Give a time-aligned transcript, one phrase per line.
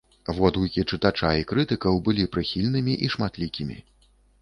[0.37, 3.83] Водгукі чытача і крытыкаў былі прыхільнымі і шматлікімі.